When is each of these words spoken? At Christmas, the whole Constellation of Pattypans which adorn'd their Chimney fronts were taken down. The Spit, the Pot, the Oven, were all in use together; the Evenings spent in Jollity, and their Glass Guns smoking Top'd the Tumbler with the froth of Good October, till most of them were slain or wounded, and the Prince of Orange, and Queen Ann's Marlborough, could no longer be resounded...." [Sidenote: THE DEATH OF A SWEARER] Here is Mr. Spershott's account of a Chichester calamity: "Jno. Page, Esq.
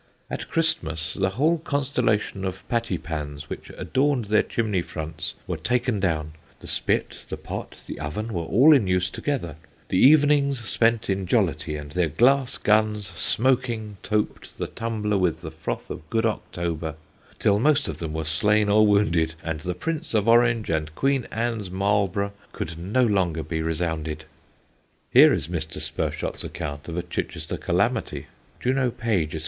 At 0.31 0.49
Christmas, 0.49 1.13
the 1.13 1.29
whole 1.29 1.59
Constellation 1.59 2.43
of 2.43 2.67
Pattypans 2.67 3.49
which 3.51 3.69
adorn'd 3.77 4.25
their 4.29 4.41
Chimney 4.41 4.81
fronts 4.81 5.35
were 5.45 5.57
taken 5.57 5.99
down. 5.99 6.31
The 6.59 6.65
Spit, 6.65 7.27
the 7.29 7.37
Pot, 7.37 7.83
the 7.85 7.99
Oven, 7.99 8.33
were 8.33 8.41
all 8.41 8.73
in 8.73 8.87
use 8.87 9.11
together; 9.11 9.57
the 9.89 9.99
Evenings 9.99 10.59
spent 10.67 11.07
in 11.07 11.27
Jollity, 11.27 11.75
and 11.75 11.91
their 11.91 12.09
Glass 12.09 12.57
Guns 12.57 13.05
smoking 13.09 13.97
Top'd 14.01 14.57
the 14.57 14.65
Tumbler 14.65 15.19
with 15.19 15.41
the 15.41 15.51
froth 15.51 15.91
of 15.91 16.09
Good 16.09 16.25
October, 16.25 16.95
till 17.37 17.59
most 17.59 17.87
of 17.87 17.99
them 17.99 18.11
were 18.13 18.23
slain 18.25 18.69
or 18.69 18.87
wounded, 18.87 19.35
and 19.43 19.59
the 19.59 19.75
Prince 19.75 20.15
of 20.15 20.27
Orange, 20.27 20.71
and 20.71 20.95
Queen 20.95 21.25
Ann's 21.25 21.69
Marlborough, 21.69 22.33
could 22.53 22.75
no 22.79 23.03
longer 23.03 23.43
be 23.43 23.61
resounded...." 23.61 24.21
[Sidenote: 24.21 24.23
THE 24.23 24.23
DEATH 24.23 24.97
OF 24.97 24.97
A 24.97 25.11
SWEARER] 25.11 25.27
Here 25.27 25.33
is 25.33 25.65
Mr. 26.27 26.33
Spershott's 26.33 26.43
account 26.43 26.87
of 26.87 26.97
a 26.97 27.03
Chichester 27.03 27.57
calamity: 27.57 28.25
"Jno. 28.63 28.89
Page, 28.97 29.35
Esq. 29.35 29.39